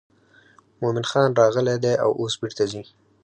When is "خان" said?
1.09-1.29